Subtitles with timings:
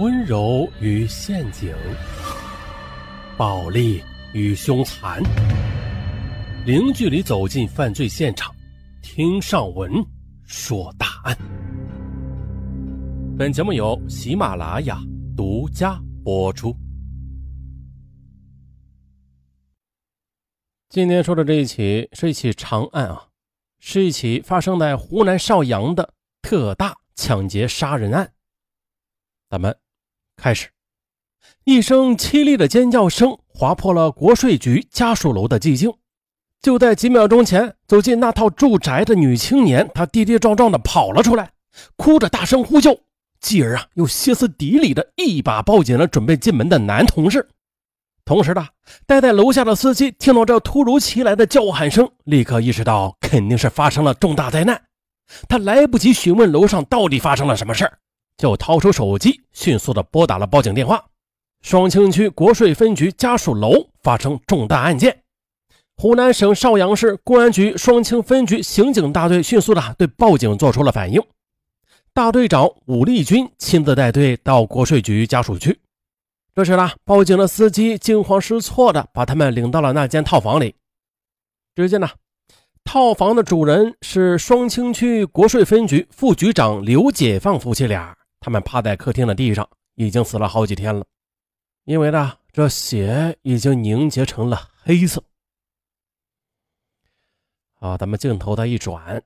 [0.00, 1.76] 温柔与陷阱，
[3.36, 5.22] 暴力与凶残，
[6.64, 8.50] 零距离走进犯罪现场，
[9.02, 9.92] 听上文
[10.46, 11.36] 说大案。
[13.38, 14.98] 本节目由喜马拉雅
[15.36, 16.74] 独家播出。
[20.88, 23.28] 今天说的这一起是一起长案啊，
[23.80, 28.32] 是一起发生在湖南邵阳的特大抢劫杀人案。
[29.50, 29.76] 咱们。
[30.40, 30.68] 开始，
[31.64, 35.92] 一声凄厉的尖叫声划破了国税局家属楼的寂静。
[36.62, 41.50] 就在几秒钟前，走进那套住宅的女青年，她跌跌撞撞的跑了出来，
[41.96, 42.98] 哭着大声呼救，
[43.38, 47.46] 继而啊，又歇斯底里的一把抱紧了准备进门的男同事。
[48.24, 48.66] 同时呢，
[49.06, 54.82] 待在楼下的司机听到这突如其来的叫喊声，立刻意识到肯定是发生了重大灾难。
[55.50, 57.98] 他来不及询问楼上到底发生了什么事儿。
[58.40, 61.04] 就掏出手机，迅速的拨打了报警电话。
[61.60, 65.24] 双清区国税分局家属楼发生重大案件，
[65.98, 71.22] 湖南省邵阳市公安局双清分局刑警大队迅速的对报警做出了反应。
[72.14, 75.78] 大队长武立军亲自带队到国税局家属区。
[76.54, 80.74] 这时呢，报警的司机惊慌失措的把他们领到了那间套房里。
[81.74, 82.08] 只见呢，
[82.84, 88.16] 套房的主人是双清区国税分局副局长刘解放夫妻俩。
[88.40, 91.04] 他们趴在客厅的地上，已经死了好几天了，
[91.84, 95.22] 因为呢，这血已经凝结成了黑色。
[97.74, 99.22] 啊，咱们镜头再一转，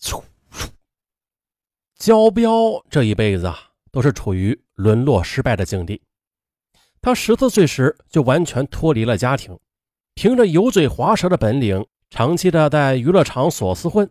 [0.00, 0.70] 嗖嗖，
[1.96, 6.02] 焦彪这一辈子啊，都是处于沦落失败的境地。
[7.00, 9.58] 他十四岁时就完全脱离了家庭，
[10.14, 14.10] 凭着油嘴滑舌的本领，长期的在娱乐场所厮混，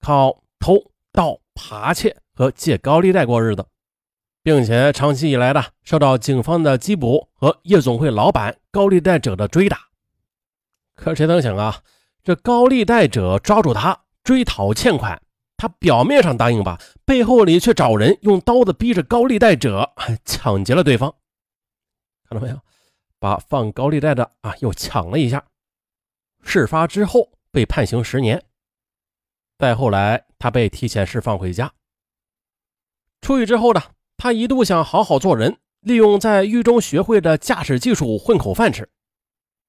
[0.00, 2.16] 靠偷盗、扒窃。
[2.38, 3.66] 和借高利贷过日子，
[4.44, 9.88] 并且长期以来的受到警方的缉捕和夜总会老板高利贷者的追打。
[10.94, 11.82] 可谁能想啊，
[12.22, 15.20] 这高利贷者抓住他追讨欠款，
[15.56, 19.92] 他表面上答应吧，背后里却找人用刀子逼着高利贷者
[20.24, 21.12] 抢劫了对方。
[22.28, 22.60] 看到没有，
[23.18, 25.44] 把放高利贷的啊又抢了一下。
[26.44, 28.40] 事发之后被判刑十年，
[29.58, 31.72] 再后来他被提前释放回家。
[33.20, 33.82] 出狱之后呢，
[34.16, 38.88] 他一度想好好做人，利用在狱中学会的驾驶技术混口饭吃。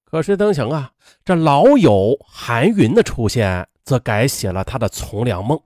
[0.05, 0.91] 可谁曾想啊，
[1.23, 5.61] 这老友韩云的出现，则改写了他的从良梦，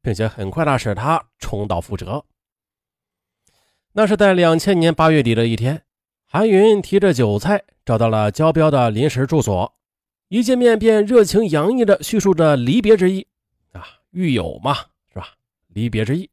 [0.00, 2.24] 并且很快的使他重蹈覆辙。
[3.92, 5.82] 那是在两千年八月底的一天，
[6.24, 9.74] 韩云提着酒菜找到了焦彪的临时住所，
[10.28, 13.26] 一见面便热情洋溢地叙述着离别之意。
[13.72, 14.74] 啊，狱友嘛，
[15.12, 15.34] 是吧？
[15.68, 16.30] 离别之意。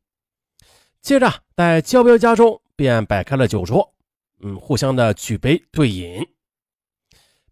[1.08, 3.94] 接着，在焦彪家中便摆开了酒桌，
[4.42, 6.28] 嗯，互相的举杯对饮。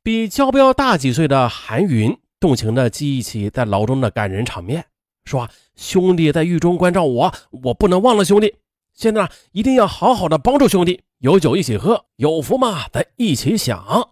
[0.04, 4.86] 比焦彪大几岁的韩云动情的记忆起在牢中的感人场面，
[5.24, 7.34] 说：“兄弟在狱中关照我，
[7.64, 8.56] 我不能忘了兄弟。
[8.94, 14.12] 现在，一定要好好的帮助兄弟，有酒一起喝，有福嘛，咱一起享。”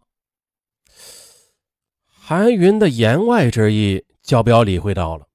[2.08, 5.28] 韩云的言外之意，焦彪理会到了，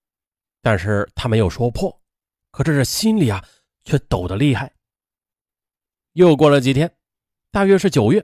[0.62, 2.00] 但是他没有说破，
[2.50, 3.44] 可这是心里啊。
[3.88, 4.70] 却抖得厉害。
[6.12, 6.94] 又过了几天，
[7.50, 8.22] 大约是九月，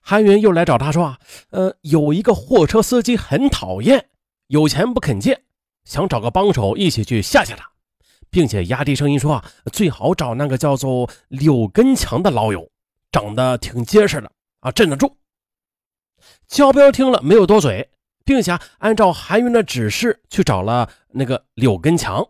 [0.00, 1.18] 韩云又来找他说：“啊，
[1.50, 4.08] 呃，有一个货车司机很讨厌，
[4.46, 5.44] 有钱不肯借，
[5.84, 7.70] 想找个帮手一起去吓吓他，
[8.30, 12.70] 并且压低声音说：啊，最好找那个叫做柳根强的老友，
[13.12, 15.18] 长得挺结实的啊，镇得住。”
[16.48, 17.90] 焦彪听了没有多嘴，
[18.24, 22.26] 并且按照韩云的指示去找了那个柳根强。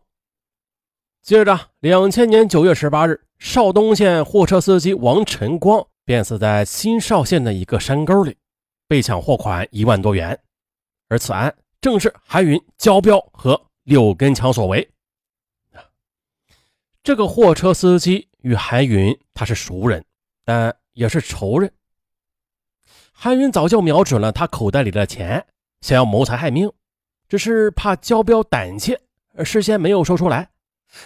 [1.23, 8.37] 接着，两千年九月十八日，邵东县货车司机王晨光便死在新邵县的一个山沟里，
[8.89, 10.39] 被抢货款一万多元。
[11.09, 14.91] 而此案正是韩云、焦彪和柳根强所为。
[17.03, 20.03] 这个货车司机与韩云他是熟人，
[20.45, 21.71] 但也是仇人。
[23.13, 25.47] 韩云早就瞄准了他口袋里的钱，
[25.83, 26.73] 想要谋财害命，
[27.29, 28.99] 只是怕焦彪胆怯，
[29.45, 30.49] 事先没有说出来。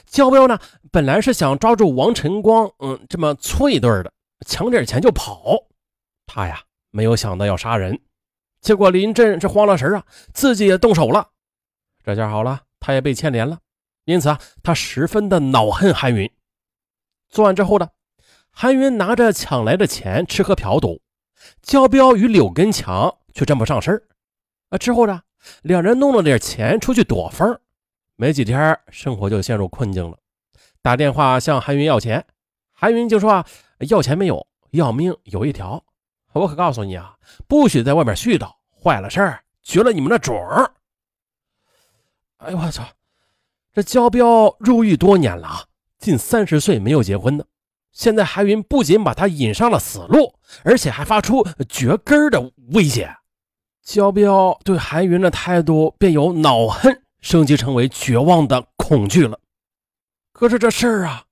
[0.07, 0.59] 焦彪呢，
[0.91, 4.13] 本来是想抓住王晨光，嗯，这么搓一顿的，
[4.47, 5.67] 抢点钱就跑。
[6.27, 8.01] 他呀，没有想到要杀人，
[8.61, 11.31] 结果临阵是慌了神啊，自己也动手了。
[12.03, 13.59] 这下好了，他也被牵连了。
[14.05, 16.31] 因此啊，他十分的恼恨韩云。
[17.29, 17.89] 作案之后呢，
[18.51, 21.03] 韩云拿着抢来的钱吃喝嫖赌，
[21.63, 24.03] 焦彪与柳根强却沾不上身
[24.71, 25.23] 啊，之后呢，
[25.63, 27.61] 两人弄了点钱出去躲风。
[28.17, 30.19] 没几天，生活就陷入困境了。
[30.81, 32.25] 打电话向韩云要钱，
[32.73, 33.47] 韩云就说啊，
[33.89, 35.85] 要钱没有，要命有一条。
[36.33, 37.17] 我可告诉你啊，
[37.49, 38.53] 不许在外面絮叨，
[38.83, 40.37] 坏了事儿，绝了你们的种。
[42.39, 42.85] 哎呦我操！
[43.73, 45.69] 这焦彪入狱多年了，
[45.99, 47.45] 近三十岁没有结婚呢。
[47.91, 50.35] 现在韩云不仅把他引上了死路，
[50.65, 53.17] 而且还发出绝根的威胁。
[53.83, 59.41] 焦彪对韩云的态度便由恼恨升级成为绝望的恐惧了。
[60.31, 61.25] 可是这事儿啊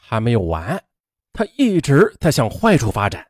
[0.00, 0.80] 还没有完，
[1.32, 3.26] 他一直在向坏处发展。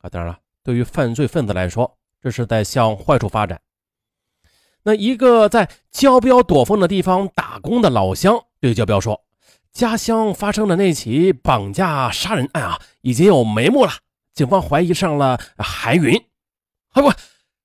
[0.00, 3.60] 啊，当然了，对于犯罪分子来说，这是在向坏处发展。
[4.84, 9.24] 那一个在焦彪躲风的地方打工的老乡对焦彪说
[9.72, 13.90] ：“家乡发生的那起绑架杀人案啊，已经有眉目了，
[14.32, 16.16] 警方怀疑上了韩云。”
[16.94, 17.12] 啊不，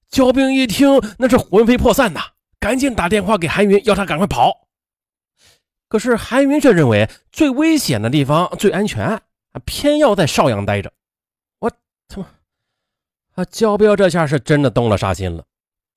[0.09, 2.30] 焦兵一听那是魂飞魄散呐，
[2.61, 4.67] 赶紧打电话给韩云，要他赶快跑。
[5.89, 9.19] 可是韩云却认为最危险的地方最安全，
[9.65, 10.93] 偏要在邵阳待着。
[11.59, 11.71] 我
[12.07, 12.27] 他妈！
[13.33, 15.43] 啊，焦彪这下是真的动了杀心了。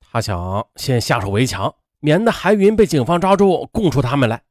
[0.01, 4.43] 他想先下手为强，免得韩云被警方抓住，供出他们来。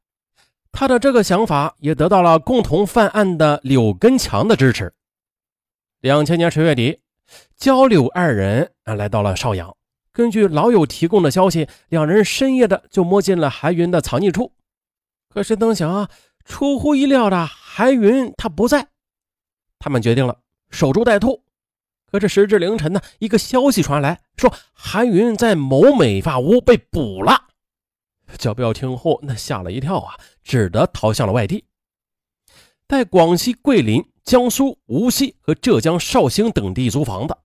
[0.70, 4.94] 他的这个想法也得到了共同犯案的柳根强的支持。
[6.00, 7.00] 两千年十月底，
[7.56, 9.76] 焦柳二人啊来到了邵阳。
[10.14, 14.52] 根据老友提供的消息，两人深夜的就摸进了韩云的藏匿处。
[15.28, 16.08] 可是等想啊，
[16.44, 18.86] 出乎意料的，韩云他不在。
[19.80, 20.38] 他们决定了
[20.70, 21.42] 守株待兔。
[22.06, 27.48] 可是时至凌晨呢，一个消息传来，说韩云在某美发屋被捕了。
[28.38, 30.14] 焦彪听后，那吓了一跳啊，
[30.44, 31.64] 只得逃向了外地，
[32.86, 37.36] 在广西桂林、江苏无锡和浙江绍兴等地租房子，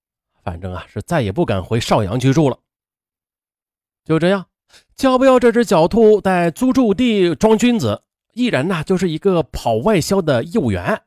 [0.49, 2.57] 反正啊是再也不敢回邵阳居住了。
[4.03, 4.47] 就这样，
[4.95, 8.01] 焦彪这只狡兔在租住地装君子，
[8.33, 11.03] 依然呢就是一个跑外销的业务员。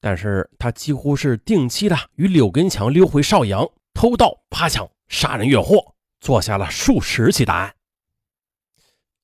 [0.00, 7.74] 但是他几乎是定期的与柳根强溜回邵阳，偷盗、扒抢、杀人越货，做下了数十起大案。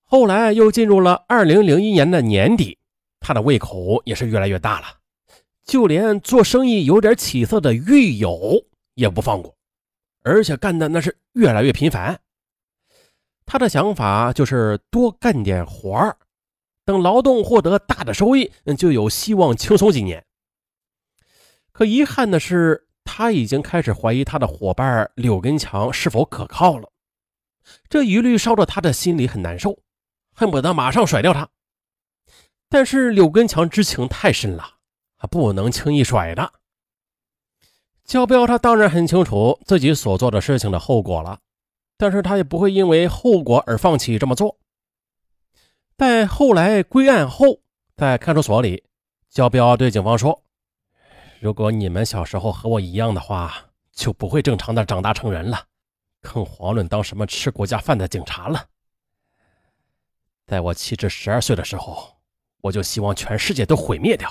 [0.03, 2.79] 后来又进入了二零零一年的年底，
[3.21, 4.87] 他的胃口也是越来越大了，
[5.65, 9.57] 就连做生意有点起色的狱友也不放过，
[10.23, 12.21] 而且干的那是越来越频繁。
[13.47, 16.17] 他的想法就是多干点活儿，
[16.85, 20.25] 等劳动获得大的收益，就有希望轻松几年。
[21.73, 26.89] 可遗憾的是，他已经开始怀疑他的伙伴柳根强是否可靠了。
[27.89, 29.79] 这疑虑烧得他的心里很难受，
[30.35, 31.49] 恨不得马上甩掉他。
[32.69, 34.79] 但是柳根强之情太深了，
[35.19, 36.53] 他不能轻易甩的。
[38.05, 41.41] 焦彪他当然很清楚自己所做的事情的后果了，
[41.97, 44.59] 但是他也不会因为后果而放弃这么做。
[45.97, 47.61] 在后来归案后，
[47.97, 48.85] 在看守所里，
[49.31, 50.43] 焦彪对警方说。
[51.41, 55.67] 如果你们小时候和我一样的话，就不会正常的长大成人了，
[56.21, 58.67] 更遑论当什么吃国家饭的警察了。
[60.47, 62.17] 在我七至十二岁的时候，
[62.61, 64.31] 我就希望全世界都毁灭掉。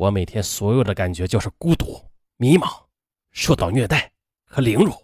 [0.00, 2.02] 我每天所有的感觉就是孤独、
[2.38, 2.86] 迷茫、
[3.32, 4.10] 受到虐待
[4.46, 4.94] 和凌辱。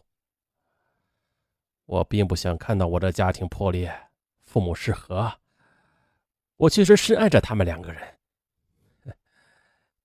[1.85, 3.95] 我并不想看到我的家庭破裂，
[4.47, 5.39] 父母失和。
[6.57, 8.19] 我其实深爱着他们两个人。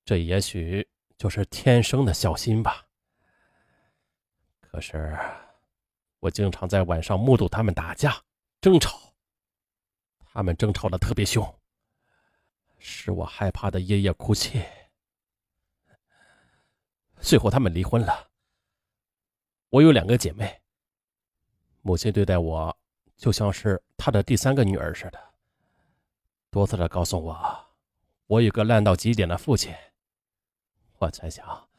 [0.04, 0.86] 这也许
[1.18, 2.86] 就是天生的孝心吧。
[4.60, 5.18] 可是，
[6.20, 8.22] 我经常在晚上目睹他们打架、
[8.60, 9.14] 争吵，
[10.34, 11.42] 他们争吵的特别凶，
[12.78, 14.62] 使我害怕的夜夜哭泣。
[17.22, 18.30] 最后，他们离婚了。
[19.70, 20.62] 我有两个姐妹，
[21.82, 22.76] 母亲对待我
[23.16, 25.34] 就像是她的第三个女儿似的，
[26.50, 27.66] 多次的告诉我，
[28.26, 29.74] 我有个烂到极点的父亲。
[30.98, 31.70] 我在想，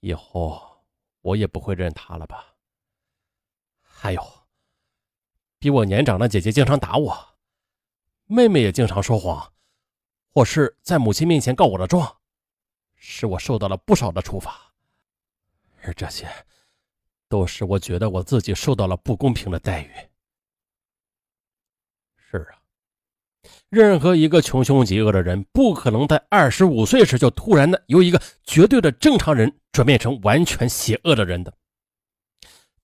[0.00, 0.84] 以后
[1.22, 2.54] 我也不会认他了吧？
[3.80, 4.46] 还有，
[5.58, 7.38] 比我年长的姐姐经常打我，
[8.26, 9.52] 妹妹也经常说谎，
[10.28, 12.18] 或是在母亲面前告我的状，
[12.94, 14.65] 使我受到了不少的处罚。
[15.86, 16.28] 而这些，
[17.28, 19.90] 都是我觉得我自己受到了不公平的待遇。
[22.30, 22.58] 是啊。
[23.68, 31.52] 任何一个穷凶极恶的人，不可能在二十五岁时就突然的由一个绝对的正常人转变成完全邪恶的人的。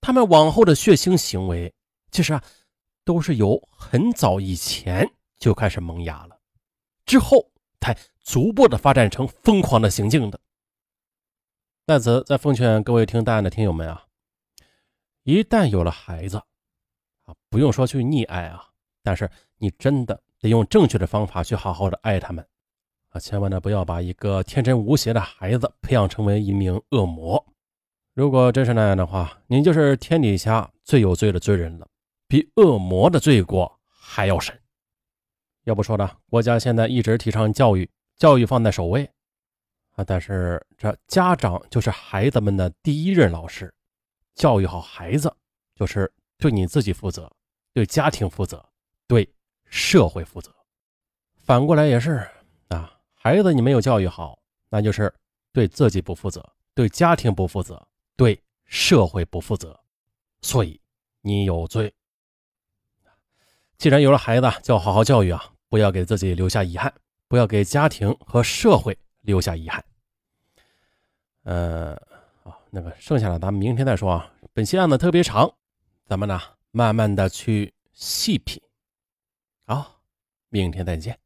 [0.01, 1.73] 他们往后的血腥行为，
[2.13, 2.45] 其实啊，
[3.05, 6.41] 都是由很早以前就开始萌芽了，
[7.07, 10.39] 之后才逐步的发展成疯狂的行径的。
[11.93, 14.07] 在此，再奉劝各位听大案的听友们啊，
[15.25, 18.65] 一旦有了孩子啊，不用说去溺爱啊，
[19.03, 20.23] 但是你真的。
[20.41, 22.45] 得用正确的方法去好好的爱他们，
[23.11, 27.47] 啊，千万呢不要把一个天真无邪的孩子培养成为一名恶魔。
[28.13, 31.87] 如果真是那样的话，您就是天底下最有罪的罪人了，
[32.27, 34.59] 比恶魔的罪过还要深。
[35.63, 39.09] 要不说呢，国家现在一直提倡教育，教育放在首位
[39.93, 43.73] 啊，但是这家长就是孩子们的第一任老师，
[44.35, 45.35] 教育好孩子
[45.75, 47.31] 就是对你自己负责，
[47.73, 48.65] 对家庭负责，
[49.07, 49.29] 对
[49.65, 50.55] 社会负责。
[51.37, 52.27] 反过来也是
[52.69, 52.99] 啊。
[53.15, 55.13] 孩子，你没有教育好，那就是
[55.53, 56.45] 对自己不负责，
[56.75, 57.81] 对家庭不负责，
[58.17, 59.79] 对社会不负责，
[60.41, 60.81] 所以
[61.21, 61.95] 你有罪。
[63.79, 66.93] 既然有了孩子，就要好好教育啊，不要给自己留下遗憾，
[67.29, 69.85] 不要给家庭和社会留下遗憾。
[71.43, 71.95] 呃，
[72.45, 74.33] 啊，那个剩下的咱们明天再说啊。
[74.53, 75.53] 本期案子特别长，
[76.07, 78.63] 咱们呢慢慢的去细品。
[79.65, 80.01] 好，
[80.51, 81.19] 明天再见。